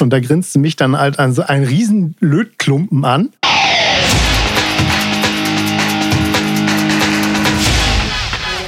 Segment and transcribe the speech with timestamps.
[0.00, 3.30] Und da grinste mich dann halt ein, ein riesen Lötklumpen an.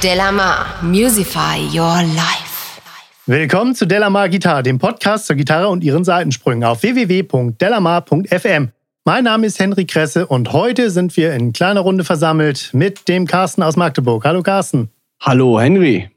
[0.03, 2.81] Delamar, Musify Your Life.
[3.27, 8.69] Willkommen zu Delamar Gitarre, dem Podcast zur Gitarre und ihren Seitensprüngen auf www.delamar.fm.
[9.05, 13.25] Mein Name ist Henry Kresse und heute sind wir in kleiner Runde versammelt mit dem
[13.25, 14.25] Carsten aus Magdeburg.
[14.25, 14.89] Hallo Carsten.
[15.21, 16.09] Hallo Henry.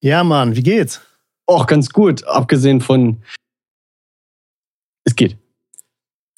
[0.00, 1.00] Ja, Mann, wie geht's?
[1.46, 3.22] Auch ganz gut, abgesehen von.
[5.08, 5.38] Es geht.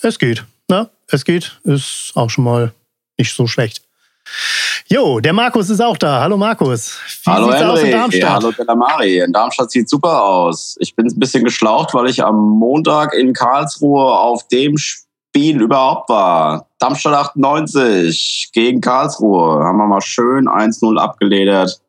[0.01, 0.45] Es geht.
[0.69, 0.89] Ne?
[1.09, 1.61] Es geht.
[1.65, 2.73] Ist auch schon mal
[3.19, 3.83] nicht so schlecht.
[4.87, 6.21] Jo, der Markus ist auch da.
[6.21, 6.97] Hallo Markus.
[7.25, 7.73] Wie hallo sieht's Henry.
[7.73, 8.23] aus in Darmstadt?
[8.23, 9.19] Ja, hallo Delamari.
[9.19, 10.77] In Darmstadt sieht super aus.
[10.79, 16.09] Ich bin ein bisschen geschlaucht, weil ich am Montag in Karlsruhe auf dem Spiel überhaupt
[16.09, 16.69] war.
[16.79, 19.65] Darmstadt 98 gegen Karlsruhe.
[19.65, 21.81] Haben wir mal schön 1-0 abgeledert.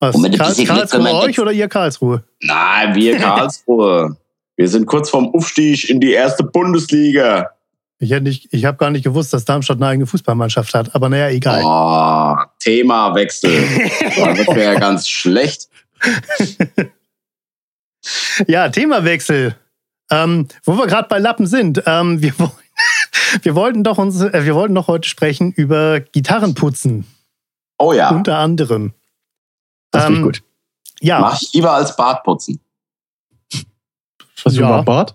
[0.00, 0.20] Was?
[0.20, 2.24] Karl Karlsruhe euch oder ihr Karlsruhe?
[2.42, 4.16] Nein, wir Karlsruhe.
[4.58, 7.52] Wir sind kurz vorm Aufstieg in die erste Bundesliga.
[8.00, 11.62] Ich, ich habe gar nicht gewusst, dass Darmstadt eine eigene Fußballmannschaft hat, aber naja, egal.
[11.64, 13.50] Oh, Themawechsel.
[14.16, 15.68] da wird mir ja ganz schlecht.
[18.48, 19.54] ja, Themawechsel.
[20.10, 21.82] Ähm, wo wir gerade bei Lappen sind.
[21.86, 22.32] Ähm, wir,
[23.42, 27.06] wir, wollten doch uns, äh, wir wollten doch heute sprechen über Gitarrenputzen.
[27.78, 28.10] Oh ja.
[28.10, 28.92] Unter anderem.
[29.92, 30.42] Das ähm, gut.
[31.00, 31.20] Ja.
[31.20, 32.60] Mach ich lieber als Bart putzen.
[34.44, 34.68] Was ja.
[34.68, 35.14] über Bart?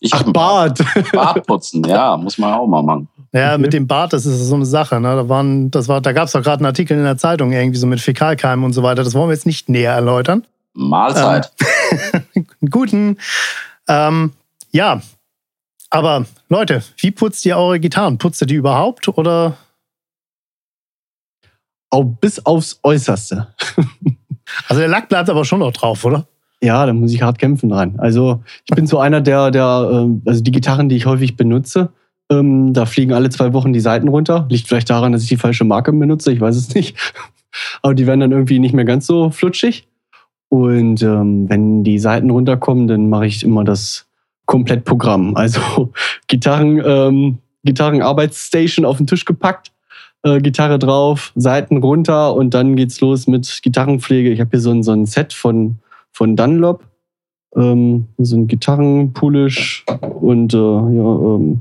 [0.00, 0.80] Ich Ach, Bart.
[1.12, 3.08] Bart putzen, ja, muss man auch mal machen.
[3.32, 5.00] Ja, mit dem Bart, das ist so eine Sache.
[5.00, 5.14] Ne?
[5.14, 7.78] Da, waren, das war, da gab es doch gerade einen Artikel in der Zeitung irgendwie
[7.78, 9.04] so mit Fäkalkeimen und so weiter.
[9.04, 10.44] Das wollen wir jetzt nicht näher erläutern.
[10.74, 11.52] Mahlzeit.
[12.34, 13.16] Ähm, guten.
[13.88, 14.32] Ähm,
[14.72, 15.00] ja,
[15.88, 18.18] aber Leute, wie putzt ihr eure Gitarren?
[18.18, 19.56] Putzt ihr die überhaupt oder
[21.90, 23.54] auch bis aufs Äußerste.
[24.68, 26.26] also der Lack bleibt aber schon noch drauf, oder?
[26.62, 27.94] Ja, da muss ich hart kämpfen dran.
[27.98, 31.90] Also ich bin so einer, der, der, ähm, also die Gitarren, die ich häufig benutze,
[32.30, 34.46] ähm, da fliegen alle zwei Wochen die Seiten runter.
[34.48, 36.96] Liegt vielleicht daran, dass ich die falsche Marke benutze, ich weiß es nicht.
[37.82, 39.88] Aber die werden dann irgendwie nicht mehr ganz so flutschig.
[40.48, 44.06] Und ähm, wenn die Seiten runterkommen, dann mache ich immer das
[44.46, 45.34] Komplettprogramm.
[45.34, 45.92] Also
[46.28, 49.72] Gitarren, ähm, Gitarrenarbeitsstation auf den Tisch gepackt,
[50.22, 54.30] äh, Gitarre drauf, Seiten runter und dann geht's los mit Gitarrenpflege.
[54.30, 55.78] Ich habe hier so ein, so ein Set von,
[56.12, 56.84] von Dunlop.
[57.54, 59.84] Ähm, so ein Gitarrenpolish
[60.20, 61.60] und äh, ja, ähm,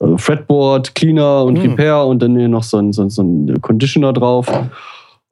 [0.00, 1.70] äh, Fretboard, Cleaner und mhm.
[1.70, 4.46] Repair und dann hier noch so ein, so, so ein Conditioner drauf.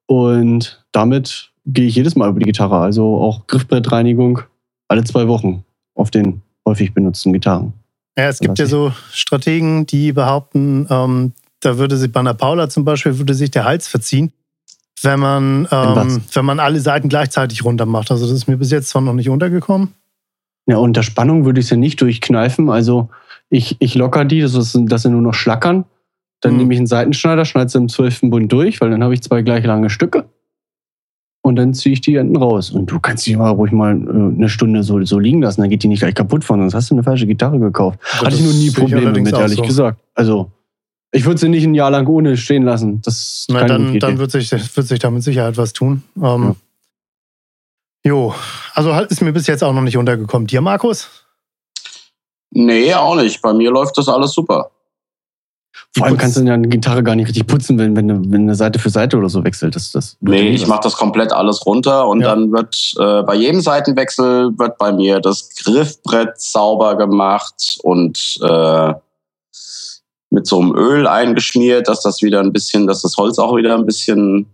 [0.06, 2.78] Und damit gehe ich jedes Mal über die Gitarre.
[2.78, 4.40] Also auch Griffbrettreinigung
[4.88, 7.72] alle zwei Wochen auf den häufig benutzten Gitarren.
[8.18, 12.68] Ja, es gibt ja so Strategen, die behaupten, ähm, da würde sich bei einer Paula
[12.68, 14.32] zum Beispiel würde sich der Hals verziehen,
[15.02, 18.10] wenn man, ähm, wenn man alle Seiten gleichzeitig runter macht.
[18.10, 19.94] Also das ist mir bis jetzt zwar noch nicht untergekommen.
[20.66, 22.70] Ja, unter Spannung würde ich es ja nicht durchkneifen.
[22.70, 23.08] Also
[23.48, 25.84] ich, ich locker die, dass, dass sie nur noch schlackern.
[26.40, 26.58] Dann mhm.
[26.58, 29.42] nehme ich einen Seitenschneider, schneide sie im zwölften Bund durch, weil dann habe ich zwei
[29.42, 30.26] gleich lange Stücke.
[31.42, 32.70] Und dann ziehe ich die Enden raus.
[32.70, 35.70] Und du kannst die mal ruhig mal äh, eine Stunde so, so liegen lassen, dann
[35.70, 37.98] geht die nicht gleich kaputt von, sonst hast du eine falsche Gitarre gekauft.
[38.02, 39.62] Das Hatte ich nur nie Probleme mit, ehrlich so.
[39.62, 39.98] gesagt.
[40.14, 40.50] Also
[41.12, 43.02] ich würde sie nicht ein Jahr lang ohne stehen lassen.
[43.02, 46.02] Das Na, dann, dann wird, sich, wird sich da mit Sicherheit was tun.
[46.16, 46.54] Ähm, ja.
[48.02, 48.34] Jo,
[48.74, 50.46] also halt ist mir bis jetzt auch noch nicht untergekommen.
[50.46, 51.08] Dir, Markus?
[52.50, 53.42] Nee, auch nicht.
[53.42, 54.70] Bei mir läuft das alles super.
[55.96, 58.42] Vor allem kannst du ja eine Gitarre gar nicht richtig putzen, wenn, wenn, eine, wenn
[58.42, 59.74] eine Seite für Seite oder so wechselt.
[59.74, 62.28] Das, das nee, ich mache das komplett alles runter und ja.
[62.28, 68.94] dann wird äh, bei jedem Seitenwechsel wird bei mir das Griffbrett sauber gemacht und äh,
[70.30, 73.74] mit so einem Öl eingeschmiert, dass das wieder ein bisschen, dass das Holz auch wieder
[73.74, 74.46] ein bisschen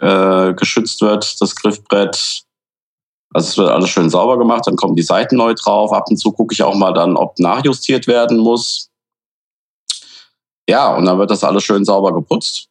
[0.00, 2.42] äh, geschützt wird, das Griffbrett.
[3.32, 5.92] Also es wird alles schön sauber gemacht, dann kommen die Seiten neu drauf.
[5.92, 8.90] Ab und zu gucke ich auch mal dann, ob nachjustiert werden muss.
[10.68, 12.68] Ja, und dann wird das alles schön sauber geputzt.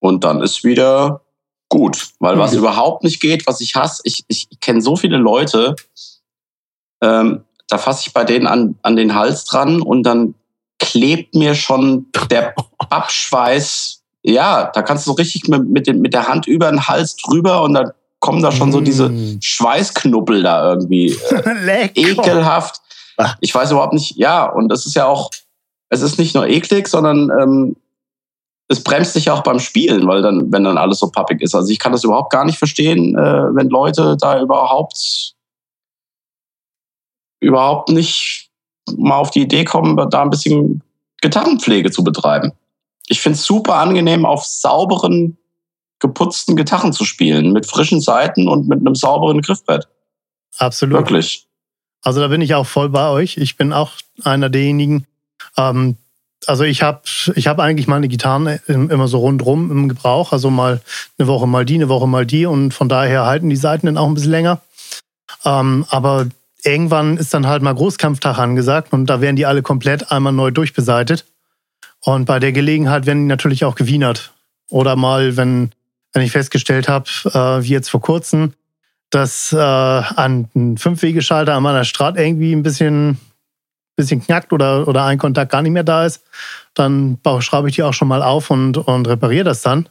[0.00, 1.22] Und dann ist wieder
[1.68, 2.08] gut.
[2.18, 2.58] Weil was mhm.
[2.58, 5.76] überhaupt nicht geht, was ich hasse, ich, ich kenne so viele Leute,
[7.02, 10.34] ähm, da fasse ich bei denen an, an den Hals dran und dann
[10.80, 14.02] klebt mir schon der Abschweiß.
[14.22, 17.16] Ja, da kannst du so richtig mit, mit, den, mit der Hand über den Hals
[17.16, 19.38] drüber und dann kommen da schon so diese mm.
[19.40, 21.16] Schweißknubbel da irgendwie.
[21.30, 22.80] Äh, ekelhaft.
[23.40, 25.30] Ich weiß überhaupt nicht, ja, und es ist ja auch,
[25.88, 27.76] es ist nicht nur eklig, sondern ähm,
[28.68, 31.54] es bremst sich auch beim Spielen, weil dann, wenn dann alles so pappig ist.
[31.54, 35.34] Also ich kann das überhaupt gar nicht verstehen, äh, wenn Leute da überhaupt
[37.40, 38.49] überhaupt nicht
[38.96, 40.82] mal auf die Idee kommen, da ein bisschen
[41.20, 42.52] Gitarrenpflege zu betreiben.
[43.06, 45.36] Ich finde es super angenehm, auf sauberen,
[45.98, 49.88] geputzten Gitarren zu spielen, mit frischen Seiten und mit einem sauberen Griffbrett.
[50.58, 50.98] Absolut.
[50.98, 51.46] Wirklich.
[52.02, 53.36] Also da bin ich auch voll bei euch.
[53.36, 53.92] Ich bin auch
[54.22, 55.06] einer derjenigen.
[55.56, 55.96] Ähm,
[56.46, 57.02] also ich habe
[57.34, 60.32] ich hab eigentlich meine Gitarren immer so rundrum im Gebrauch.
[60.32, 60.80] Also mal
[61.18, 62.46] eine Woche mal die, eine Woche mal die.
[62.46, 64.60] Und von daher halten die Seiten dann auch ein bisschen länger.
[65.44, 66.26] Ähm, aber
[66.64, 70.50] irgendwann ist dann halt mal Großkampftag angesagt und da werden die alle komplett einmal neu
[70.50, 71.24] durchbeseitet.
[72.00, 74.32] Und bei der Gelegenheit werden die natürlich auch gewienert.
[74.68, 75.72] Oder mal, wenn,
[76.12, 78.54] wenn ich festgestellt habe, äh, wie jetzt vor kurzem,
[79.10, 83.18] dass äh, an ein Fünfwegeschalter an meiner Strat irgendwie ein bisschen,
[83.96, 86.22] bisschen knackt oder, oder ein Kontakt gar nicht mehr da ist,
[86.74, 89.88] dann schraube ich die auch schon mal auf und, und repariere das dann.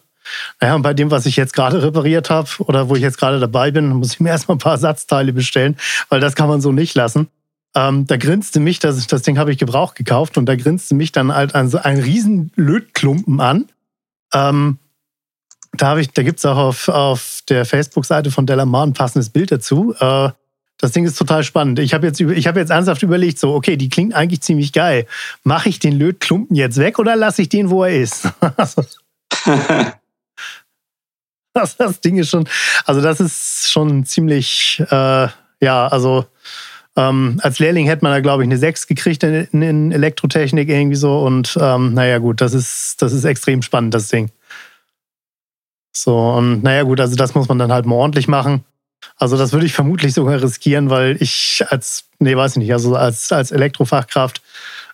[0.59, 3.39] Naja, und bei dem, was ich jetzt gerade repariert habe oder wo ich jetzt gerade
[3.39, 5.77] dabei bin, muss ich mir erstmal ein paar Ersatzteile bestellen,
[6.09, 7.27] weil das kann man so nicht lassen.
[7.75, 11.11] Ähm, da grinste mich, das, das Ding habe ich gebraucht gekauft und da grinste mich
[11.11, 13.65] dann halt ein, ein riesen Lötklumpen an.
[14.33, 14.79] Ähm,
[15.73, 19.93] da, da gibt es auch auf, auf der Facebook-Seite von Delamar ein passendes Bild dazu.
[19.99, 20.29] Äh,
[20.79, 21.77] das Ding ist total spannend.
[21.79, 25.05] Ich habe jetzt, hab jetzt ernsthaft überlegt, so, okay, die klingt eigentlich ziemlich geil.
[25.43, 28.29] Mache ich den Lötklumpen jetzt weg oder lasse ich den, wo er ist?
[31.53, 32.47] das, das Ding ist schon,
[32.85, 35.27] also das ist schon ziemlich, äh,
[35.61, 36.25] ja, also
[36.95, 40.95] ähm, als Lehrling hätte man da, glaube ich, eine 6 gekriegt in, in Elektrotechnik irgendwie
[40.95, 41.19] so.
[41.19, 44.31] Und ähm, naja, gut, das ist, das ist extrem spannend, das Ding.
[45.91, 48.63] So, und naja, gut, also das muss man dann halt mal ordentlich machen.
[49.17, 52.95] Also das würde ich vermutlich sogar riskieren, weil ich als, nee, weiß ich nicht, also
[52.95, 54.41] als, als Elektrofachkraft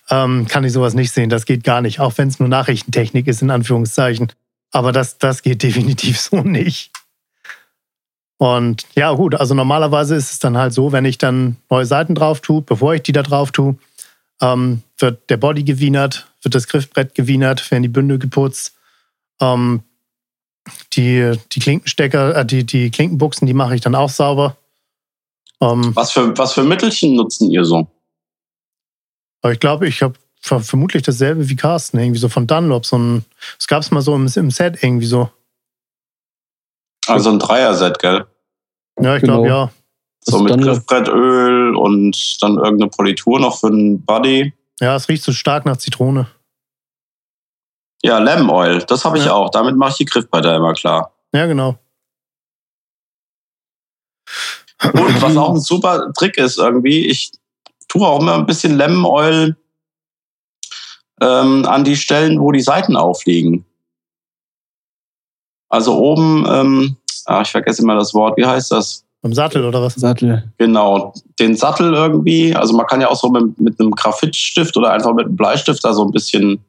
[0.09, 1.29] ähm, kann ich sowas nicht sehen.
[1.29, 4.31] Das geht gar nicht, auch wenn es nur Nachrichtentechnik ist, in Anführungszeichen.
[4.75, 6.91] Aber das, das geht definitiv so nicht.
[8.37, 12.13] Und ja, gut, also normalerweise ist es dann halt so, wenn ich dann neue Seiten
[12.13, 13.77] drauf tue, bevor ich die da drauf tue,
[14.41, 18.75] ähm, wird der Body gewienert, wird das Griffbrett gewienert, werden die Bünde geputzt.
[19.39, 19.83] Ähm,
[20.91, 24.57] die, die Klinkenstecker, äh, die, die Klinkenbuchsen, die mache ich dann auch sauber.
[25.61, 27.87] Ähm, was, für, was für Mittelchen nutzen ihr so?
[29.49, 32.85] Ich glaube, ich habe vermutlich dasselbe wie Carsten, irgendwie so von Dunlop.
[32.85, 33.25] So ein,
[33.57, 35.29] das gab es mal so im, im Set irgendwie so.
[37.07, 38.25] Also ein Dreier-Set, gell?
[38.99, 39.43] Ja, ich genau.
[39.43, 39.71] glaube ja.
[40.21, 44.53] So mit Griffbrettöl und dann irgendeine Politur noch für den Body.
[44.79, 46.27] Ja, es riecht so stark nach Zitrone.
[48.03, 49.33] Ja, Lemon Oil, das habe ich ja.
[49.33, 49.49] auch.
[49.51, 51.11] Damit mache ich die Griffbretter immer klar.
[51.33, 51.77] Ja, genau.
[54.83, 57.31] Und was auch ein super Trick ist irgendwie, ich
[57.87, 59.55] tue auch immer ein bisschen Lemon Oil
[61.21, 63.65] ähm, an die Stellen, wo die Seiten aufliegen.
[65.69, 69.03] Also oben, ähm, ach, ich vergesse immer das Wort, wie heißt das?
[69.23, 69.95] Am Sattel oder was?
[69.95, 70.51] Sattel.
[70.57, 72.55] Genau, den Sattel irgendwie.
[72.55, 75.83] Also man kann ja auch so mit, mit einem Graphitstift oder einfach mit einem Bleistift
[75.83, 76.63] da so ein bisschen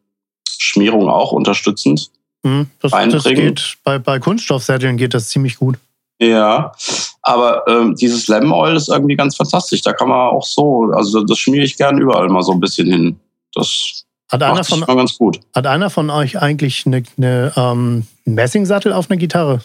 [0.49, 2.11] Schmierung auch unterstützend
[2.47, 5.77] mhm, das, das geht bei, bei Kunststoffsätteln geht das ziemlich gut.
[6.19, 6.73] Ja,
[7.21, 9.83] aber ähm, dieses Lemon Oil ist irgendwie ganz fantastisch.
[9.83, 12.91] Da kann man auch so, also das schmiere ich gern überall mal so ein bisschen
[12.91, 13.21] hin.
[13.53, 15.41] Das hat einer, von, ganz gut.
[15.55, 19.61] hat einer von euch eigentlich eine, eine, ähm, einen Messingsattel auf einer Gitarre?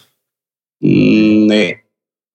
[0.80, 1.80] Nee.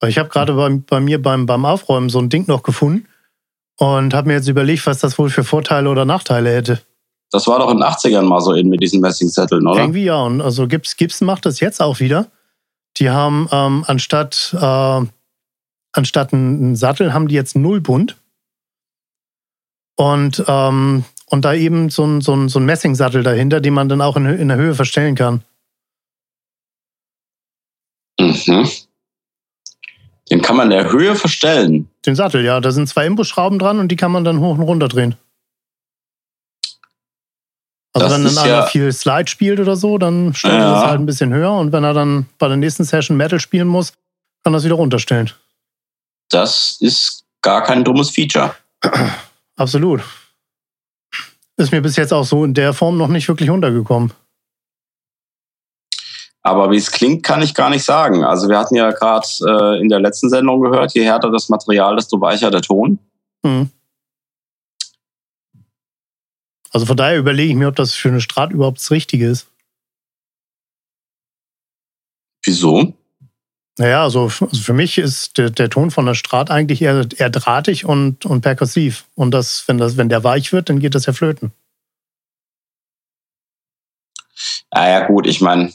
[0.04, 3.06] Ich habe gerade bei, bei, mir beim, beim Aufräumen so ein Ding noch gefunden
[3.78, 6.80] und habe mir jetzt überlegt, was das wohl für Vorteile oder Nachteile hätte.
[7.30, 9.80] Das war doch in den 80ern mal so eben mit diesen Messingzetteln, oder?
[9.80, 10.20] Irgendwie ja.
[10.22, 12.30] Und also Gibson macht das jetzt auch wieder.
[12.98, 15.00] Die haben ähm, anstatt, äh,
[15.92, 18.16] anstatt einen Sattel haben die jetzt Nullbund.
[19.96, 23.88] Und ähm, und da eben so ein, so ein, so ein Messingsattel dahinter, den man
[23.88, 25.42] dann auch in, in der Höhe verstellen kann.
[28.18, 28.68] Mhm.
[30.30, 31.88] Den kann man in der Höhe verstellen.
[32.04, 32.60] Den Sattel, ja.
[32.60, 35.16] Da sind zwei Imbusschrauben dran und die kann man dann hoch und runter drehen.
[37.92, 40.60] Also das wenn dann einer ja viel Slide spielt oder so, dann stellt ja.
[40.60, 43.40] er das halt ein bisschen höher und wenn er dann bei der nächsten Session Metal
[43.40, 43.92] spielen muss,
[44.42, 45.30] kann er das wieder runterstellen.
[46.28, 48.54] Das ist gar kein dummes Feature.
[49.56, 50.02] Absolut.
[51.56, 54.12] Ist mir bis jetzt auch so in der Form noch nicht wirklich untergekommen.
[56.42, 58.22] Aber wie es klingt, kann ich gar nicht sagen.
[58.22, 61.96] Also wir hatten ja gerade äh, in der letzten Sendung gehört, je härter das Material,
[61.96, 63.00] desto weicher der Ton.
[63.42, 63.70] Mhm.
[66.70, 69.48] Also von daher überlege ich mir, ob das für eine Strat überhaupt das Richtige ist.
[72.44, 72.92] Wieso?
[73.78, 77.28] Naja, also, also für mich ist der, der, Ton von der Strat eigentlich eher, eher
[77.28, 79.04] drahtig und, und perkussiv.
[79.14, 81.52] Und das, wenn, das, wenn der weich wird, dann geht das ja flöten.
[84.70, 85.72] Ah ja, gut, ich meine.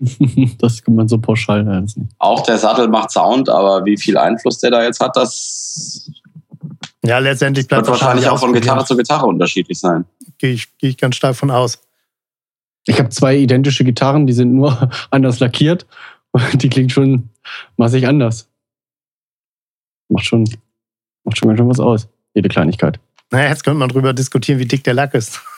[0.58, 1.96] das kann man so pauschal nicht.
[2.18, 6.10] Auch der Sattel macht Sound, aber wie viel Einfluss der da jetzt hat, das.
[7.04, 10.04] Ja, letztendlich bleibt wird wahrscheinlich auch von Gitarre zu Gitarre unterschiedlich sein.
[10.38, 11.80] Gehe ich, gehe ich ganz stark von aus.
[12.86, 15.86] Ich habe zwei identische Gitarren, die sind nur anders lackiert
[16.54, 17.28] die klingt schon
[17.76, 18.48] massig anders.
[20.08, 20.44] Macht schon,
[21.24, 22.08] Macht schon ganz schön was aus.
[22.34, 22.98] Jede Kleinigkeit.
[23.30, 25.40] Naja, jetzt könnte man drüber diskutieren, wie dick der Lack ist.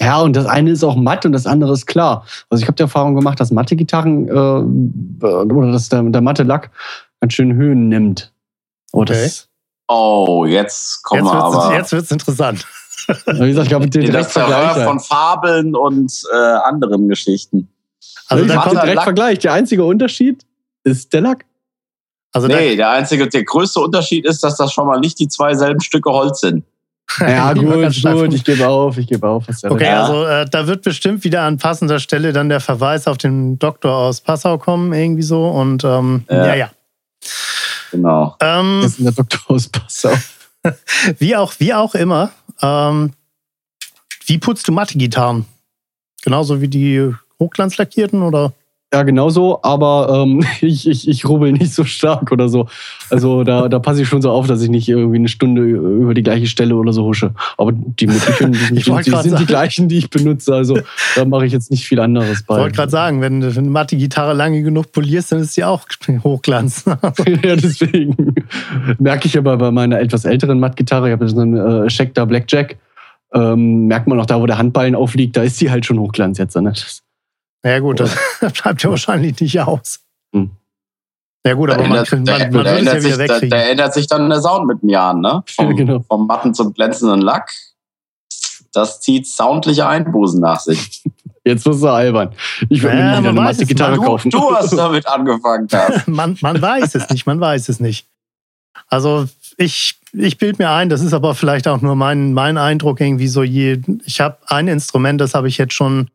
[0.00, 2.24] Ja, und das eine ist auch matt und das andere ist klar.
[2.48, 6.42] Also ich habe die Erfahrung gemacht, dass matte Gitarren äh, oder dass der, der matte
[6.42, 6.70] Lack
[7.20, 8.32] ganz schön Höhen nimmt.
[8.92, 9.12] Oh, Okay.
[9.24, 9.48] das,
[9.88, 12.66] Oh, jetzt kommen Jetzt wir wird's, aber jetzt wird's interessant.
[13.26, 14.88] wie gesagt, ich direkt das Verhör vergleicht.
[14.88, 17.68] von Fabeln und äh, anderen Geschichten.
[18.28, 19.44] Also ich da kommt, Matte- direkt Lack- vergleicht.
[19.44, 20.44] Der einzige Unterschied
[20.84, 21.44] ist der Lack.
[22.32, 25.54] also Nee, der einzige, der größte Unterschied ist, dass das schon mal nicht die zwei
[25.54, 26.64] selben Stücke Holz sind.
[27.20, 29.44] Ja, gut, gut, ich gebe auf, ich gebe auf.
[29.64, 29.84] Okay.
[29.84, 30.02] Ja.
[30.04, 33.94] also äh, da wird bestimmt wieder an passender Stelle dann der Verweis auf den Doktor
[33.96, 35.46] aus Passau kommen, irgendwie so.
[35.48, 36.54] Und ähm, ja, Ja.
[36.54, 36.70] ja.
[37.90, 38.36] Genau.
[38.40, 40.12] Ähm, Das ist der Doktor aus Passau.
[41.18, 43.12] wie, auch, wie auch immer, ähm,
[44.26, 45.46] wie putzt du Matte-Gitarren?
[46.22, 48.52] Genauso wie die Hochglanzlackierten oder?
[48.90, 52.68] Ja, genauso, aber ähm, ich, ich, ich rubbel nicht so stark oder so.
[53.10, 56.14] Also da, da passe ich schon so auf, dass ich nicht irgendwie eine Stunde über
[56.14, 57.34] die gleiche Stelle oder so husche.
[57.58, 60.54] Aber die Mittelchen die, Ich sind, die, sind die gleichen, die ich benutze.
[60.54, 60.78] Also
[61.16, 62.58] da mache ich jetzt nicht viel anderes Ich bei.
[62.58, 65.84] wollte gerade sagen, wenn du eine Matte-Gitarre lange genug polierst, dann ist sie auch
[66.24, 66.86] Hochglanz.
[66.86, 68.34] ja, deswegen
[68.98, 72.76] merke ich aber bei meiner etwas älteren Mattgitarre, ich habe so einen äh, Schecter Blackjack,
[73.34, 76.38] ähm, merkt man auch da, wo der Handballen aufliegt, da ist die halt schon Hochglanz
[76.38, 76.56] jetzt.
[76.56, 76.70] Ne?
[76.70, 77.02] Das,
[77.64, 78.14] ja gut, das
[78.62, 80.00] bleibt ja wahrscheinlich nicht aus.
[80.34, 80.50] Hm.
[81.46, 83.34] Ja gut, Da aber man, ändert, man, da, man da, ja ändert sich, wieder da,
[83.34, 83.50] wegkriegen.
[83.50, 85.42] da ändert sich dann der Sound mit den Jahren, ne?
[85.54, 86.00] Vom, Ja, genau.
[86.08, 87.52] vom matten zum glänzenden Lack.
[88.72, 91.02] Das zieht soundliche Einbußen nach sich.
[91.44, 92.34] jetzt wirst du albern.
[92.68, 94.30] Ich würde Ja, mir wieder man eine weiß es, Mattgitarre man- Du, kaufen.
[94.30, 95.68] du hast damit angefangen,
[96.06, 98.06] man, man weiß es nicht, man weiß es nicht.
[98.88, 103.00] Also ich, ich bilde mir ein, das ist aber vielleicht auch nur mein, mein Eindruck
[103.00, 106.10] irgendwie so, je, ich habe ein Instrument, das habe ich jetzt schon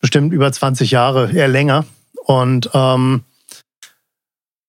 [0.00, 1.84] bestimmt über 20 Jahre, eher länger.
[2.24, 3.24] Und ähm,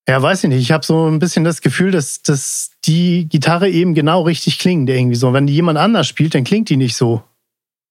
[0.07, 3.69] ja, weiß ich nicht, ich habe so ein bisschen das Gefühl, dass, dass die Gitarre
[3.69, 5.33] eben genau richtig klingt irgendwie so.
[5.33, 7.21] Wenn die jemand anders spielt, dann klingt die nicht so.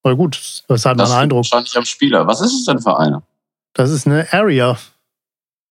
[0.03, 1.45] Aber gut, das halt Das mein Eindruck.
[1.45, 2.27] wahrscheinlich am Spieler.
[2.27, 3.23] Was ist es denn für eine?
[3.75, 4.79] Das ist eine Area.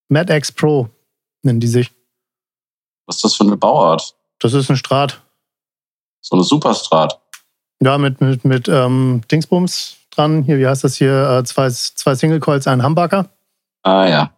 [0.09, 0.89] Mad X Pro
[1.43, 1.91] nennen die sich.
[3.07, 4.15] Was ist das für eine Bauart?
[4.39, 5.21] Das ist ein Strat.
[6.21, 7.19] So eine Superstrat.
[7.81, 10.43] Ja, mit, mit, mit ähm, Dingsbums dran.
[10.43, 11.39] Hier, wie heißt das hier?
[11.39, 13.29] Äh, zwei, zwei Single Coils, ein Humbucker.
[13.83, 14.31] Ah ja.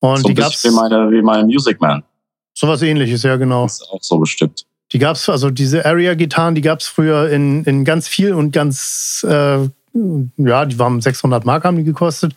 [0.00, 2.02] Und so die gab's wie meine, wie meine Music Man.
[2.54, 3.64] sowas ähnliches, ja genau.
[3.64, 4.66] Das ist auch so bestückt.
[4.92, 9.68] Die gab's, also diese Area-Gitarren, die gab's früher in, in ganz viel und ganz, äh,
[10.36, 12.34] ja, die waren 600 Mark, haben die gekostet.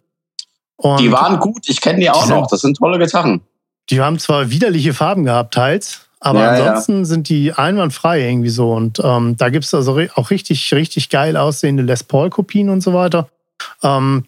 [0.78, 2.48] Und Die waren gut, ich kenne die auch Die noch.
[2.48, 3.42] Das sind tolle Gitarren.
[3.90, 6.66] Die haben zwar widerliche Farben gehabt, teils, aber Ja, ja.
[6.66, 8.72] ansonsten sind die einwandfrei irgendwie so.
[8.74, 12.94] Und ähm, da gibt's also ri- auch richtig, richtig geil aussehende Les Paul-Kopien und so
[12.94, 13.30] weiter.
[13.84, 14.26] Ähm,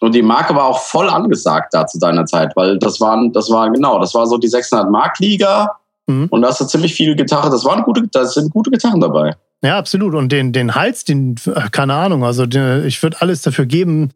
[0.00, 3.50] Und die Marke war auch voll angesagt da zu deiner Zeit, weil das waren, das
[3.50, 5.76] war genau, das war so die 600 Mark Liga.
[6.08, 6.26] Mhm.
[6.30, 7.50] Und da hast du ziemlich viele Gitarren.
[7.52, 9.36] Das waren gute, da sind gute Gitarren dabei.
[9.62, 10.14] Ja, absolut.
[10.16, 14.10] Und den, den Hals, den, äh, keine Ahnung, also den, ich würde alles dafür geben,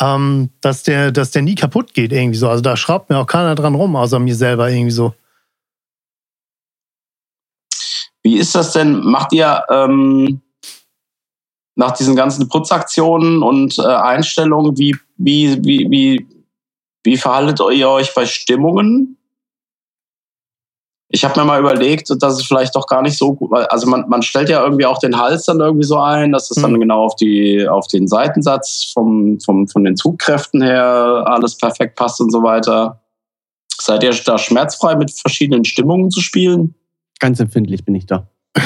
[0.00, 2.48] ähm, dass, der, dass der nie kaputt geht, irgendwie so.
[2.48, 5.12] Also da schraubt mir auch keiner dran rum, außer mir selber irgendwie so.
[8.26, 9.04] Wie ist das denn?
[9.04, 10.42] Macht ihr ähm,
[11.76, 16.26] nach diesen ganzen Putzaktionen und äh, Einstellungen, wie, wie, wie, wie,
[17.04, 19.16] wie verhaltet ihr euch bei Stimmungen?
[21.08, 24.08] Ich habe mir mal überlegt, dass es vielleicht doch gar nicht so gut, also man,
[24.08, 26.80] man stellt ja irgendwie auch den Hals dann irgendwie so ein, dass es dann Mhm.
[26.80, 32.20] genau auf, die, auf den Seitensatz vom, vom, von den Zugkräften her alles perfekt passt
[32.20, 33.00] und so weiter.
[33.80, 36.74] Seid ihr da schmerzfrei mit verschiedenen Stimmungen zu spielen?
[37.18, 38.28] Ganz empfindlich bin ich da.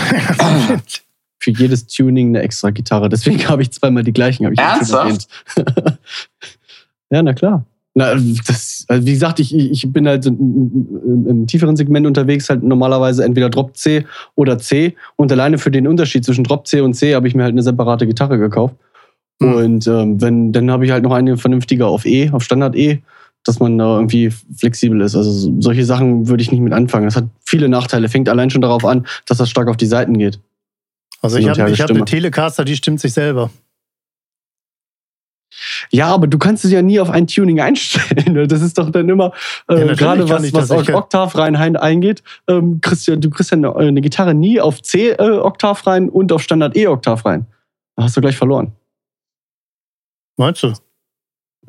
[1.38, 3.08] Für jedes Tuning eine extra Gitarre.
[3.08, 4.44] Deswegen habe ich zweimal die gleichen.
[4.44, 5.26] Hab ich Ernsthaft?
[7.10, 7.64] ja, na klar.
[7.94, 12.62] Na, das, also wie gesagt, ich, ich bin halt im, im tieferen Segment unterwegs, halt
[12.62, 14.04] normalerweise entweder Drop C
[14.36, 14.94] oder C.
[15.16, 17.62] Und alleine für den Unterschied zwischen Drop C und C habe ich mir halt eine
[17.62, 18.76] separate Gitarre gekauft.
[19.42, 19.54] Hm.
[19.54, 23.02] Und ähm, wenn, dann habe ich halt noch eine vernünftige auf E, auf Standard E,
[23.44, 25.16] dass man da irgendwie flexibel ist.
[25.16, 27.06] Also so- solche Sachen würde ich nicht mit anfangen.
[27.06, 28.08] Das hat viele Nachteile.
[28.08, 30.40] Fängt allein schon darauf an, dass das stark auf die Seiten geht.
[31.22, 32.04] Also ich habe hab eine.
[32.04, 33.50] Telecaster, die stimmt sich selber.
[35.90, 38.34] Ja, aber du kannst es ja nie auf ein Tuning einstellen.
[38.48, 39.32] Das ist doch dann immer,
[39.68, 43.50] Ja, äh, natürlich gerade was, ich was Oktav rein eingeht, ähm, kriegst du, du kriegst
[43.50, 47.46] ja eine, eine Gitarre nie auf C-Oktav rein und auf Standard E-Oktav rein.
[47.96, 48.72] Da hast du gleich verloren.
[50.36, 50.72] Meinst du?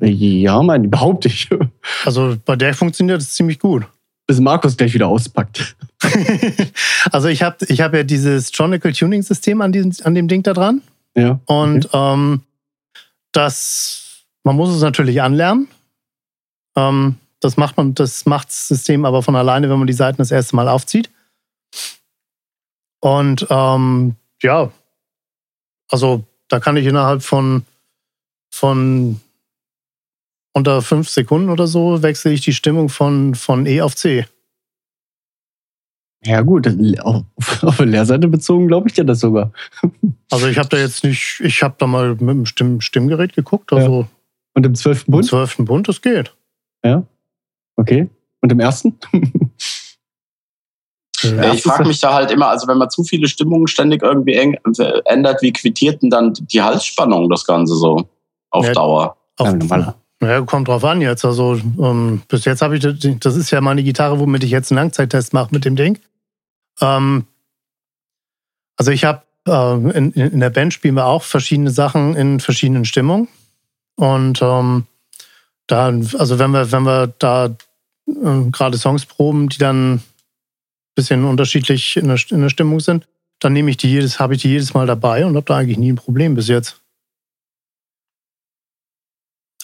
[0.01, 1.50] Ja, mein, behaupte ich.
[2.05, 3.86] Also bei der funktioniert es ziemlich gut.
[4.27, 5.75] Bis Markus gleich wieder auspackt.
[7.12, 10.41] also ich habe ich hab ja dieses Tronical Tuning System an, diesem, an dem Ding
[10.41, 10.81] da dran.
[11.15, 11.39] Ja.
[11.46, 12.41] Und ähm,
[13.31, 15.67] das, man muss es natürlich anlernen.
[16.75, 20.17] Ähm, das macht man, das macht das System aber von alleine, wenn man die Seiten
[20.17, 21.10] das erste Mal aufzieht.
[23.00, 24.72] Und ähm, ja,
[25.89, 27.65] also da kann ich innerhalb von,
[28.51, 29.20] von
[30.53, 34.25] unter fünf Sekunden oder so wechsle ich die Stimmung von, von E auf C.
[36.24, 36.67] Ja, gut,
[37.01, 39.51] auf, auf der Lehrseite bezogen glaube ich dir das sogar.
[40.34, 43.74] Also ich habe da jetzt nicht, ich habe da mal mit dem Stimm Stimmgerät geguckt.
[43.74, 44.08] Also
[44.53, 45.25] Und im zwölften im Bund?
[45.25, 46.34] zwölften Bund, das geht.
[46.86, 47.03] Ja.
[47.75, 48.08] Okay.
[48.39, 48.98] Und im ersten?
[51.24, 54.34] Ja, ich frage mich da halt immer, also wenn man zu viele Stimmungen ständig irgendwie
[54.34, 58.10] eng, äh, ändert, wie quittiert denn dann die Halsspannung das Ganze so
[58.50, 58.74] auf Ja.
[58.74, 59.17] Dauer?
[59.38, 60.40] Auf, Ja, normaler.
[60.40, 61.25] ja, kommt drauf an jetzt.
[61.25, 64.72] Also ähm, bis jetzt habe ich, das das ist ja meine Gitarre, womit ich jetzt
[64.72, 66.00] einen Langzeittest mache mit dem Ding.
[66.80, 67.25] Ähm,
[68.78, 72.86] also ich habe äh, in, in der Band spielen wir auch verschiedene Sachen in verschiedenen
[72.86, 73.28] Stimmungen.
[73.96, 74.86] Und ähm,
[75.68, 77.56] da, also wenn wir, wenn wir da
[78.08, 80.04] äh, gerade Songs proben, die dann ein
[80.96, 83.08] bisschen unterschiedlich in der, in der Stimmung sind,
[83.40, 85.78] dann nehme ich die jedes, habe ich die jedes Mal dabei und habe da eigentlich
[85.78, 86.80] nie ein Problem bis jetzt.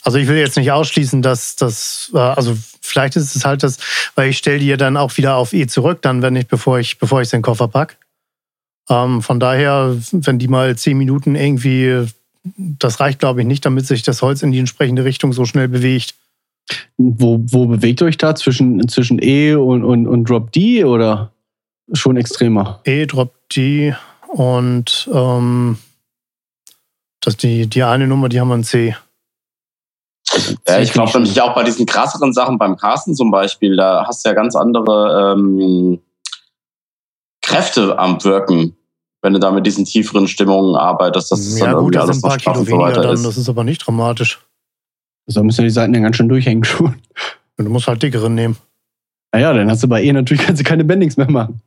[0.07, 3.77] Also ich will jetzt nicht ausschließen, dass das, äh, also vielleicht ist es halt das,
[4.15, 6.79] weil ich stelle die ja dann auch wieder auf E zurück, dann wenn ich, bevor
[6.79, 7.97] ich, bevor ich den Koffer pack.
[8.89, 12.05] Ähm, von daher, wenn die mal zehn Minuten irgendwie,
[12.45, 15.67] das reicht glaube ich nicht, damit sich das Holz in die entsprechende Richtung so schnell
[15.67, 16.15] bewegt.
[16.95, 18.33] Wo, wo bewegt euch da?
[18.33, 21.33] Zwischen, zwischen E und, und, und Drop D oder
[21.91, 22.79] schon extremer?
[22.85, 23.93] E, Drop D
[24.29, 25.77] und ähm,
[27.19, 28.95] das die, die eine Nummer, die haben wir in C.
[30.67, 34.25] Ja, ich glaube nämlich auch bei diesen krasseren Sachen, beim Carsten zum Beispiel, da hast
[34.25, 35.99] du ja ganz andere ähm,
[37.41, 38.75] Kräfte am Wirken,
[39.21, 41.31] wenn du da mit diesen tieferen Stimmungen arbeitest.
[41.31, 42.65] Das ist ja dann gut, irgendwie das alles sind ein noch paar straff Kilo und
[42.65, 43.25] so weniger weiter dann, ist.
[43.25, 44.39] das ist aber nicht dramatisch.
[45.27, 46.95] Da müssen ja die Seiten ja ganz schön durchhängen schon.
[47.57, 48.57] Du musst halt dickeren nehmen.
[49.33, 51.61] Naja, dann hast du bei E natürlich kannst du keine Bendings mehr machen.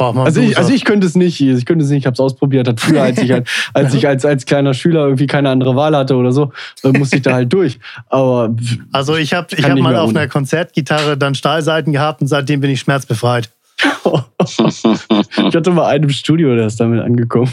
[0.00, 1.42] Frag mal Also ich, also ich könnte es nicht.
[1.42, 1.98] Ich könnte es nicht.
[1.98, 2.66] Ich habe es ausprobiert.
[2.66, 5.94] Hat früher, als ich, halt, als ich als, als kleiner Schüler irgendwie keine andere Wahl
[5.94, 7.78] hatte oder so, musste ich da halt durch.
[8.08, 8.56] Aber
[8.92, 10.20] Also ich habe ich hab mal auf ohne.
[10.20, 13.50] einer Konzertgitarre dann Stahlseiten gehabt und seitdem bin ich schmerzbefreit.
[13.76, 17.52] ich hatte mal einen im Studio, der ist damit angekommen.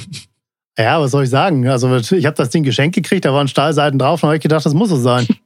[0.78, 1.68] Ja, was soll ich sagen?
[1.68, 4.66] Also ich habe das Ding geschenkt gekriegt, da waren Stahlseiten drauf und habe ich gedacht,
[4.66, 5.28] das muss so sein.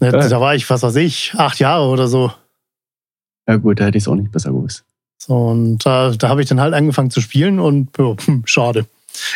[0.00, 2.30] Ja, da war ich, was weiß ich, acht Jahre oder so.
[3.48, 4.84] Ja gut, da hätte ich es auch nicht besser gewusst.
[5.18, 8.86] So, und da, da habe ich dann halt angefangen zu spielen und ja, hm, schade.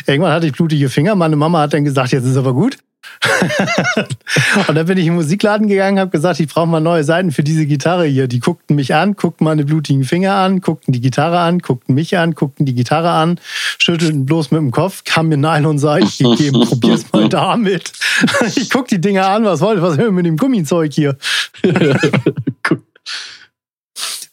[0.07, 1.15] Irgendwann hatte ich blutige Finger.
[1.17, 2.79] Meine Mama hat dann gesagt, jetzt ist aber gut.
[4.69, 7.33] und dann bin ich in den Musikladen gegangen, habe gesagt, ich brauche mal neue Seiten
[7.33, 8.29] für diese Gitarre hier.
[8.29, 12.17] Die guckten mich an, guckten meine blutigen Finger an, guckten die Gitarre an, guckten mich
[12.17, 13.41] an, guckten die Gitarre an,
[13.79, 17.93] schüttelten bloß mit dem Kopf, haben mir Nylon-Seiten gegeben, probier's mal damit.
[18.57, 21.17] ich guck die Dinger an, was wollt, was hören wir mit dem Gummizeug hier?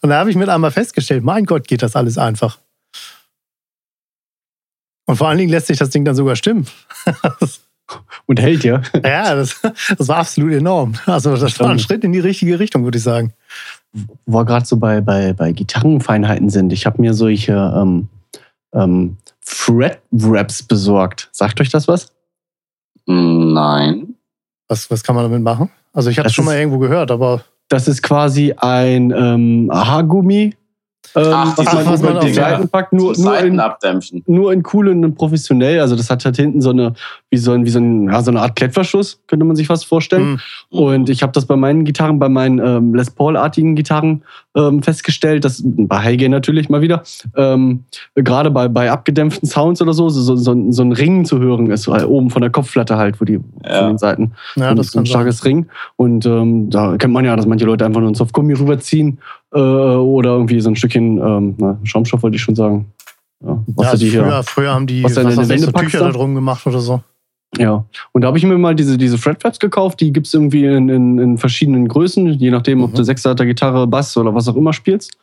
[0.02, 2.60] Und da habe ich mit einmal festgestellt, mein Gott, geht das alles einfach.
[5.06, 6.68] Und vor allen Dingen lässt sich das Ding dann sogar stimmen.
[8.28, 8.84] Und hält ja.
[9.04, 9.60] ja, das,
[9.98, 10.94] das war absolut enorm.
[11.08, 13.34] Also das war ein Schritt in die richtige Richtung, würde ich sagen.
[14.28, 16.72] Wo wir gerade so bei, bei, bei Gitarrenfeinheiten sind.
[16.72, 18.08] Ich habe mir solche ähm,
[18.74, 21.30] ähm, Fret-Wraps besorgt.
[21.32, 22.14] Sagt euch das was?
[23.08, 24.14] Nein.
[24.68, 25.72] Was, was kann man damit machen?
[25.92, 30.56] Also ich habe es schon mal irgendwo gehört, aber Das ist quasi ein ähm, Haargummi,
[31.16, 32.94] Ach, was diese man was man die auf- Seiten packt.
[32.94, 34.24] Nur, nur, in, abdämpfen.
[34.28, 35.80] nur in cool und in professionell.
[35.80, 36.94] Also das hat halt hinten so eine,
[37.30, 39.86] wie so, ein, wie so, ein, ja, so eine Art Klettverschluss, könnte man sich fast
[39.86, 40.40] vorstellen.
[40.72, 44.24] hm, Und ich habe das bei meinen Gitarren, bei meinen ähm, Les Paul-artigen Gitarren
[44.56, 47.04] ähm, festgestellt, dass bei Highgain natürlich mal wieder,
[47.36, 47.84] ähm,
[48.16, 51.40] gerade bei, bei abgedämpften Sounds oder so, so, so, so, ein- so ein Ring zu
[51.40, 53.80] hören ist, äh, oben von der Kopfplatte halt, wo die Ja.
[53.80, 54.32] von den Seiten.
[54.56, 55.06] ja, so, das so ein kann sein.
[55.06, 55.68] starkes Ring.
[55.96, 59.20] Und ähm, da kennt man ja, dass manche Leute einfach nur ein Softgummi rüberziehen
[59.54, 62.92] äh, oder irgendwie so ein Stückchen ähm, na, Schaumstoff, wollte ich schon sagen.
[63.44, 66.00] Ja, was Ja, du die früher, hier früher haben die was was ich, so Tücher
[66.00, 67.02] da drum gemacht oder so.
[67.58, 70.02] Ja, und da habe ich mir mal diese, diese Fretflaps gekauft.
[70.02, 72.96] Die gibt es irgendwie in, in, in verschiedenen Größen, je nachdem, ob Mhm.
[72.98, 75.18] du Sechsseiter Gitarre, Bass oder was auch immer spielst.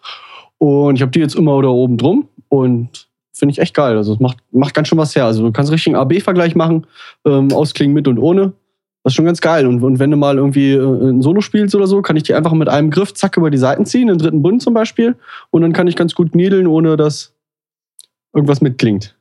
[0.58, 3.96] Und ich habe die jetzt immer da oben drum und finde ich echt geil.
[3.96, 5.26] Also es macht, macht ganz schön was her.
[5.26, 6.86] Also du kannst richtig einen AB-Vergleich machen,
[7.26, 8.54] ähm, ausklingen mit und ohne.
[9.06, 9.68] Das ist schon ganz geil.
[9.68, 12.34] Und, und wenn du mal irgendwie äh, ein Solo spielst oder so, kann ich die
[12.34, 15.14] einfach mit einem Griff zack über die Seiten ziehen, den dritten Bund zum Beispiel.
[15.50, 17.32] Und dann kann ich ganz gut niedeln, ohne dass
[18.34, 19.16] irgendwas mitklingt.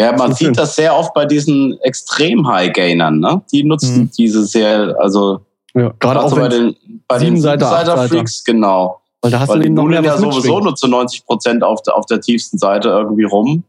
[0.00, 3.42] Ja, man sieht das sehr oft bei diesen extrem High-Gainern, ne?
[3.52, 4.10] Die nutzen Mhm.
[4.18, 6.74] diese sehr, also Ja, gerade auch bei den,
[7.06, 9.02] bei den Siebenseiter, Siebenseiter-Freaks, genau.
[9.20, 11.62] weil da hast Weil du die eben noch mehr ja sowieso nur zu 90 Prozent
[11.62, 13.62] auf der, auf der tiefsten Seite irgendwie rum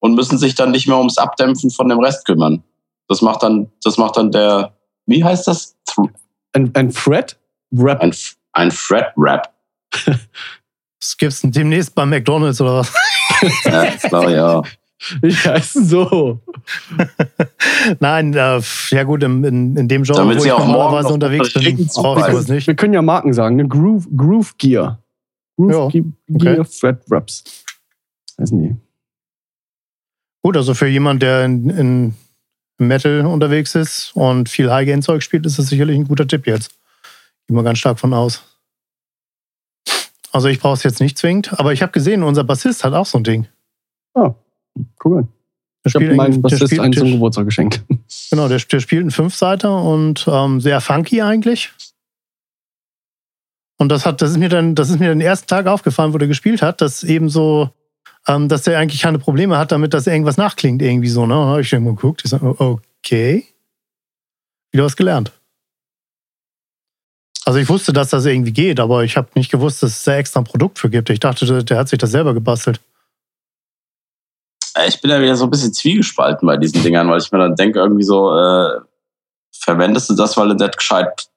[0.00, 2.62] und müssen sich dann nicht mehr ums Abdämpfen von dem Rest kümmern.
[3.08, 4.72] Das macht dann, das macht dann der,
[5.06, 5.76] wie heißt das?
[6.52, 7.38] Ein, ein Fret
[7.76, 8.00] Rap.
[8.00, 8.14] Ein,
[8.52, 9.52] ein Fret-Rap.
[10.98, 12.92] Das gibt's demnächst bei McDonalds oder was?
[13.64, 14.62] Ja, ich glaube, ja.
[15.22, 16.40] Ich heiße so.
[18.00, 21.52] Nein, äh, ja gut, in, in, in dem Genre, Damit wo sie ich normalerweise unterwegs
[21.52, 22.66] bin, brauche ich nicht.
[22.66, 23.68] Wir können ja Marken sagen, ne?
[23.68, 24.98] Groove, Groove Gear.
[25.56, 26.54] Groove Ja, Ge- okay.
[26.54, 27.44] Gear Thread Wraps.
[28.38, 28.74] Weiß nicht.
[30.42, 32.14] Gut, also für jemanden, der in, in
[32.78, 36.72] Metal unterwegs ist und viel High-Gain-Zeug spielt, ist das sicherlich ein guter Tipp jetzt.
[37.46, 38.42] Gehe mal ganz stark von aus.
[40.32, 43.06] Also ich brauche es jetzt nicht zwingend, aber ich habe gesehen, unser Bassist hat auch
[43.06, 43.46] so ein Ding.
[44.14, 44.34] Ah,
[45.04, 45.22] mal.
[45.22, 45.28] Der
[45.86, 47.82] Ich habe meinem Bassist einen zum Geburtstag geschenkt.
[48.30, 51.72] Genau, der, der spielt einen Fünfseiter und ähm, sehr funky eigentlich.
[53.78, 56.18] Und das hat, das ist mir dann, das ist mir den ersten Tag aufgefallen, wo
[56.18, 57.70] der gespielt hat, dass eben so,
[58.28, 61.26] ähm, dass der eigentlich keine Probleme hat damit, dass irgendwas nachklingt irgendwie so.
[61.26, 61.34] Ne?
[61.34, 63.46] Und dann habe ich mal geguckt, ich oh, okay,
[64.72, 65.32] wieder was gelernt.
[67.44, 70.16] Also ich wusste, dass das irgendwie geht, aber ich habe nicht gewusst, dass es da
[70.16, 71.08] extra ein Produkt für gibt.
[71.10, 72.80] Ich dachte, der, hat sich das selber gebastelt.
[74.88, 77.54] Ich bin ja wieder so ein bisschen zwiegespalten bei diesen Dingern, weil ich mir dann
[77.54, 78.80] denke, irgendwie so, äh,
[79.52, 81.28] verwendest du das, weil du nicht gescheit,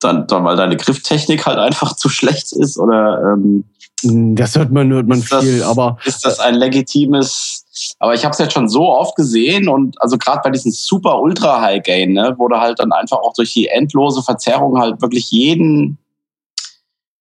[0.00, 2.76] dann, dann, weil deine Grifftechnik halt einfach zu schlecht ist?
[2.76, 3.64] Oder ähm,
[4.02, 7.64] Das hört man, hört man Ist das- viel, aber ist das ein legitimes.
[7.98, 11.20] Aber ich habe es jetzt schon so oft gesehen und also gerade bei diesen super
[11.20, 15.00] ultra High Gain, ne, wo du halt dann einfach auch durch die endlose Verzerrung halt
[15.02, 15.98] wirklich jeden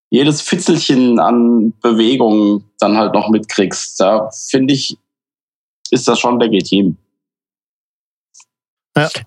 [0.10, 4.00] jedes Fitzelchen an Bewegung dann halt noch mitkriegst.
[4.00, 4.98] Da finde ich,
[5.92, 6.96] ist das schon legitim.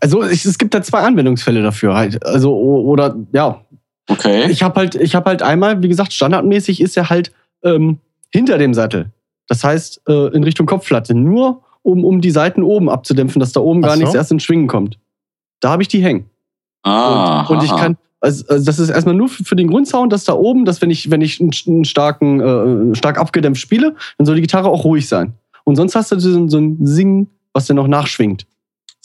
[0.00, 2.24] also es, es gibt da zwei Anwendungsfälle dafür halt.
[2.24, 3.60] Also oder ja,
[4.08, 4.50] Okay.
[4.50, 7.30] ich habe halt, ich habe halt einmal, wie gesagt, standardmäßig ist er halt
[7.64, 7.98] ähm,
[8.32, 9.10] hinter dem Sattel.
[9.48, 13.60] Das heißt äh, in Richtung Kopfplatte, nur um, um die Seiten oben abzudämpfen, dass da
[13.60, 14.00] oben Ach gar so.
[14.02, 14.98] nichts erst ins Schwingen kommt.
[15.60, 16.26] Da habe ich die hängen.
[16.82, 20.12] Ah, und, und ich kann, also, also das ist erstmal nur für, für den Grundsound,
[20.12, 22.40] dass da oben, dass wenn ich, wenn ich einen, einen starken,
[22.92, 25.34] äh, stark abgedämpft spiele, dann soll die Gitarre auch ruhig sein.
[25.64, 28.46] Und sonst hast du so, ein- so ein Sing, was dann noch nachschwingt.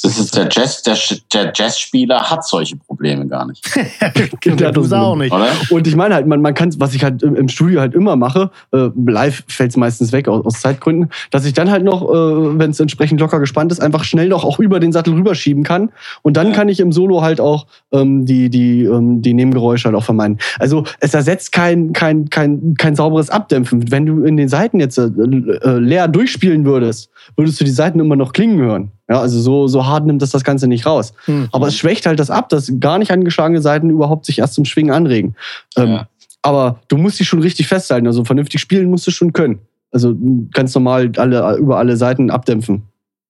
[0.04, 0.98] Das ist der Jazz, der,
[1.34, 3.66] der Jazzspieler hat solche Probleme gar nicht,
[4.46, 5.32] Der du auch nicht.
[5.32, 5.48] oder?
[5.70, 8.16] Und ich meine halt, man, man kann, was ich halt im im Studio halt immer
[8.18, 12.02] mache, äh, live fällt es meistens weg aus, aus Zeitgründen, dass ich dann halt noch,
[12.10, 15.64] äh, wenn es entsprechend locker gespannt ist, einfach schnell noch auch über den Sattel rüberschieben
[15.64, 15.90] kann.
[16.24, 16.54] Und dann Ja.
[16.54, 20.40] kann ich im Solo halt auch ähm, die, die, ähm, die Nebengeräusche halt auch vermeiden.
[20.60, 23.92] Also es ersetzt kein, kein, kein, kein sauberes Abdämpfen.
[23.92, 28.00] Wenn du in den Seiten jetzt äh, äh, leer durchspielen würdest, würdest du die Seiten
[28.00, 28.92] immer noch klingen hören.
[29.08, 31.14] Ja, also so, so hart nimmt das das Ganze nicht raus.
[31.26, 31.50] Hm.
[31.52, 34.66] Aber es schwächt halt das ab, dass gar nicht angeschlagene Seiten überhaupt sich erst zum
[34.66, 35.36] Schwingen anregen.
[35.78, 36.08] Ähm, Ja.
[36.42, 38.06] Aber du musst die schon richtig festhalten.
[38.06, 39.62] Also vernünftig spielen musst du schon können.
[39.92, 40.16] Also
[40.52, 42.84] ganz normal alle, über alle Seiten abdämpfen.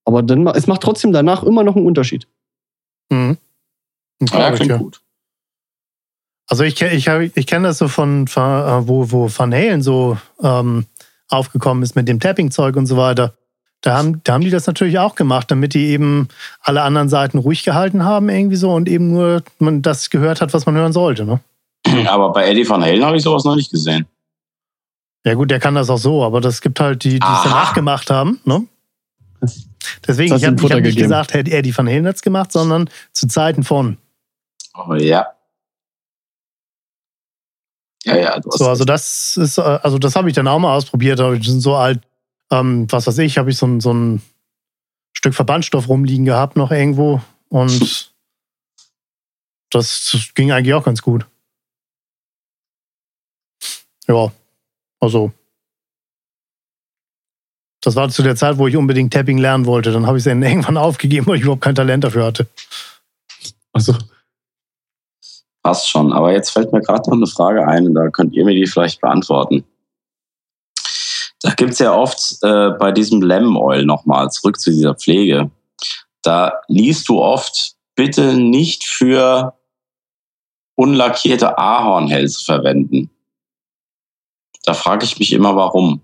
[0.04, 2.28] Aber dann, es macht trotzdem danach immer noch einen Unterschied.
[3.10, 3.38] Mhm.
[4.34, 4.78] Ja, klingt ja.
[4.78, 5.02] gut.
[6.48, 10.18] Also ich, ich, ich kenne das so von, von äh, wo, wo Van Halen so
[10.44, 10.86] ähm,
[11.30, 13.34] aufgekommen ist mit dem Tapping-Zeug und so weiter.
[13.86, 16.28] Da haben, da haben die das natürlich auch gemacht, damit die eben
[16.60, 20.56] alle anderen Seiten ruhig gehalten haben irgendwie so und eben nur man das gehört hat,
[20.56, 21.24] was man hören sollte.
[21.24, 21.40] Ne?
[22.10, 24.08] Aber bei Eddie Van Halen habe ich sowas noch nicht gesehen.
[25.24, 27.74] Ja gut, der kann das auch so, aber das gibt halt die, die es danach
[27.74, 28.40] gemacht haben.
[28.44, 28.68] Ne?
[30.08, 32.52] Deswegen, Das ich hat habe hab nicht gesagt, hätte er die Van Halen hat's gemacht,
[32.52, 33.98] sondern zu Zeiten von.
[34.76, 35.28] Oh ja.
[38.04, 40.60] Ja, ja, du hast So, also das ist, äh, also das habe ich dann auch
[40.60, 42.00] mal ausprobiert, aber die sind so alt,
[42.52, 44.22] ähm, was weiß ich, habe ich so ein, so ein
[45.14, 48.14] Stück Verbandstoff rumliegen gehabt noch irgendwo und
[49.72, 51.26] das ging eigentlich auch ganz gut.
[54.08, 54.32] Ja,
[55.00, 55.32] also
[57.82, 59.92] das war zu der Zeit, wo ich unbedingt Tapping lernen wollte.
[59.92, 62.48] Dann habe ich es dann irgendwann aufgegeben, weil ich überhaupt kein Talent dafür hatte.
[63.74, 63.96] Also
[65.66, 66.14] Passt schon.
[66.14, 68.68] Aber jetzt fällt mir gerade noch eine Frage ein und da könnt ihr mir die
[68.68, 69.64] vielleicht beantworten.
[71.46, 75.52] Da gibt's ja oft äh, bei diesem Lemon Oil nochmal zurück zu dieser Pflege.
[76.24, 79.54] Da liest du oft, bitte nicht für
[80.76, 83.12] unlackierte Ahornhälse verwenden.
[84.64, 86.02] Da frage ich mich immer, warum.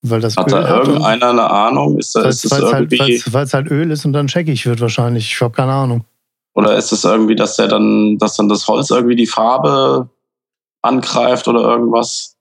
[0.00, 1.98] Weil das Hat Öl da irgendeiner eine Ahnung?
[1.98, 4.28] Ist, da, weil ist es das halt, irgendwie, weil's- weil's halt Öl ist und dann
[4.28, 5.30] checkig wird wahrscheinlich.
[5.32, 6.04] Ich habe keine Ahnung.
[6.54, 10.08] oder ist es irgendwie, dass der dann, dass dann das Holz irgendwie die Farbe
[10.82, 12.37] angreift oder irgendwas?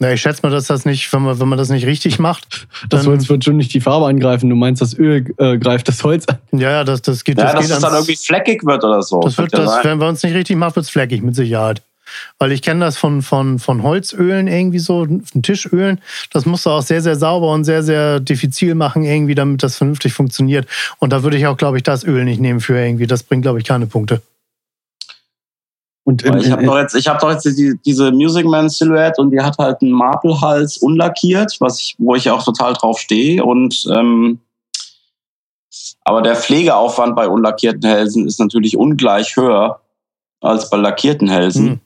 [0.00, 2.66] Ja, ich schätze mal, dass das nicht, wenn man, wenn man das nicht richtig macht,
[2.88, 4.48] das Holz wird schon nicht die Farbe angreifen.
[4.48, 6.38] Du meinst, das Öl äh, greift das Holz an.
[6.58, 9.02] ja, ja, das, das geht, Ja, das dass geht es dann irgendwie fleckig wird oder
[9.02, 9.20] so.
[9.20, 11.82] das wird das, wenn man es nicht richtig macht, wird es fleckig, mit Sicherheit.
[12.38, 16.00] Weil ich kenne das von, von, von Holzölen irgendwie so, von Tischölen.
[16.32, 19.76] Das musst du auch sehr, sehr sauber und sehr, sehr diffizil machen, irgendwie, damit das
[19.76, 20.66] vernünftig funktioniert.
[20.98, 23.06] Und da würde ich auch, glaube ich, das Öl nicht nehmen für irgendwie.
[23.06, 24.22] Das bringt, glaube ich, keine Punkte.
[26.04, 29.20] Und Weil ich habe doch jetzt, ich habe doch jetzt die, diese Music Man Silhouette
[29.20, 33.44] und die hat halt einen Marble-Hals unlackiert, was ich, wo ich auch total drauf stehe.
[33.44, 34.40] Und ähm,
[36.04, 39.80] aber der Pflegeaufwand bei unlackierten Hälsen ist natürlich ungleich höher
[40.40, 41.66] als bei lackierten Hälsen.
[41.66, 41.80] Hm.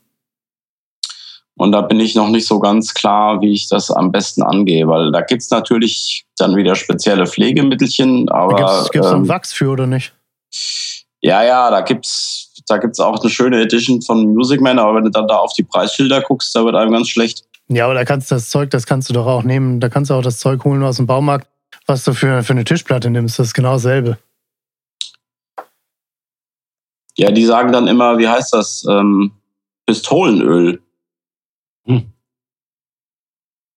[1.56, 4.88] Und da bin ich noch nicht so ganz klar, wie ich das am besten angehe,
[4.88, 9.70] weil da gibt's natürlich dann wieder spezielle Pflegemittelchen, aber gibt's, gibt's ähm, einen Wachs für
[9.70, 10.12] oder nicht?
[11.20, 15.04] ja, ja, da gibt's da gibt's auch eine schöne Edition von Music Man, aber wenn
[15.04, 17.44] du dann da auf die Preisschilder guckst, da wird einem ganz schlecht.
[17.68, 19.80] Ja, aber da kannst du das Zeug, das kannst du doch auch nehmen.
[19.80, 21.48] Da kannst du auch das Zeug holen aus dem Baumarkt,
[21.86, 23.38] was du für, für eine Tischplatte nimmst.
[23.38, 24.18] Das ist genau dasselbe.
[27.16, 28.84] Ja, die sagen dann immer, wie heißt das?
[28.88, 29.32] Ähm,
[29.86, 30.82] Pistolenöl.
[31.86, 32.12] Hm.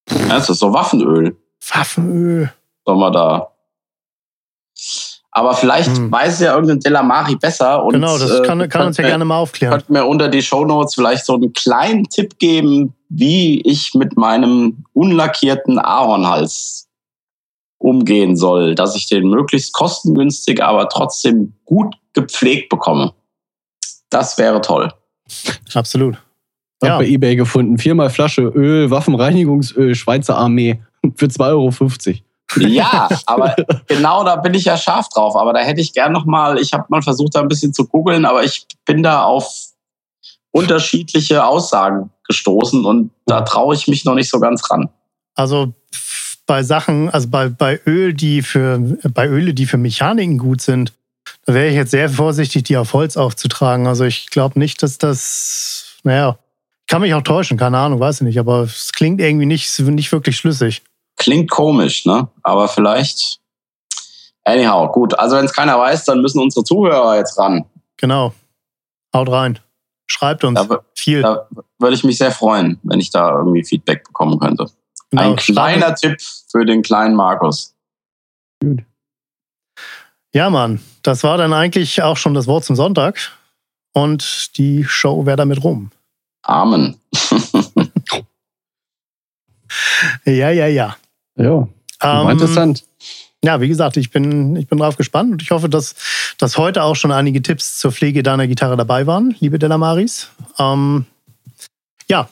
[0.09, 1.37] Ja, das ist so Waffenöl.
[1.59, 2.53] Waffenöl.
[2.85, 3.51] Soll man da.
[5.37, 6.11] Aber vielleicht Hm.
[6.11, 7.83] weiß ja irgendein Delamari besser.
[7.83, 9.71] Und, genau, das äh, kann, kann uns ja mir- gerne mal aufklären.
[9.71, 14.83] Könnt mir unter die Shownotes vielleicht so einen kleinen Tipp geben, wie ich mit meinem
[14.93, 16.87] unlackierten Ahornhals
[17.77, 23.13] umgehen soll, dass ich den möglichst kostengünstig, aber trotzdem gut gepflegt bekomme.
[24.09, 24.91] Das wäre toll.
[25.75, 26.15] Absolut.
[26.81, 26.97] Hab Ja.
[26.97, 27.77] bei Ebay gefunden.
[27.77, 30.81] Viermal Flasche Öl, Waffenreinigungsöl, Schweizer Armee
[31.15, 32.26] für 2,50 Euro.
[32.55, 33.55] Ja, aber
[33.87, 35.35] genau da bin ich ja scharf drauf.
[35.35, 37.85] Aber da hätte ich gern noch mal, ich habe mal versucht, da ein bisschen zu
[37.87, 39.67] googeln, aber ich bin da auf
[40.51, 44.89] unterschiedliche Aussagen gestoßen und da traue ich mich noch nicht so ganz ran.
[45.35, 45.73] Also
[46.45, 48.79] bei Sachen, also bei, bei Öl, die für,
[49.13, 50.93] bei Öle, die für Mechaniken gut sind,
[51.45, 53.87] da wäre ich jetzt sehr vorsichtig, die auf Holz aufzutragen.
[53.87, 56.37] Also ich glaube nicht, dass das, naja,
[56.87, 60.11] kann mich auch täuschen, keine Ahnung, weiß ich nicht, aber es klingt irgendwie nicht, nicht
[60.11, 60.83] wirklich schlüssig.
[61.17, 62.27] Klingt komisch, ne?
[62.43, 63.39] Aber vielleicht.
[64.43, 65.17] Anyhow, gut.
[65.19, 67.65] Also wenn es keiner weiß, dann müssen unsere Zuhörer jetzt ran.
[67.97, 68.33] Genau.
[69.13, 69.59] Haut rein.
[70.05, 71.21] Schreibt uns Da, viel.
[71.21, 71.47] da
[71.79, 74.67] würde ich mich sehr freuen, wenn ich da irgendwie Feedback bekommen könnte.
[75.09, 77.75] Genau, Ein kleiner Tipp für den kleinen Markus.
[78.61, 78.83] Gut.
[80.33, 83.31] Ja, Mann, das war dann eigentlich auch schon das Wort zum Sonntag.
[83.93, 85.91] Und die Show wäre damit rum.
[86.43, 86.99] Amen.
[90.25, 90.95] Ja, ja, ja.
[91.37, 91.67] Ja,
[92.01, 92.83] Ähm, interessant.
[93.43, 95.95] Ja, wie gesagt, ich bin, ich bin drauf gespannt und ich hoffe, dass,
[96.37, 100.29] dass heute auch schon einige Tipps zur Pflege deiner Gitarre dabei waren, liebe Delamaris.
[100.57, 101.05] Ähm,
[102.09, 102.29] ja,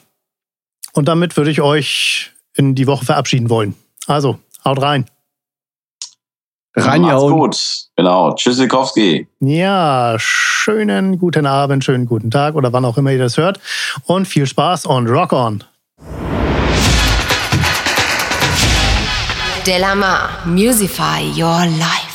[0.92, 3.76] und damit würde ich euch in die Woche verabschieden wollen.
[4.06, 5.06] Also, haut rein.
[6.74, 7.32] Macht's Reinjauen.
[7.32, 7.58] gut.
[7.96, 8.34] Genau.
[8.34, 9.26] Tschüssikowski.
[9.40, 13.60] Ja, schönen guten Abend, schönen guten Tag oder wann auch immer ihr das hört.
[14.04, 15.64] Und viel Spaß und rock on.
[19.66, 22.05] Delamar, Musify Your Life.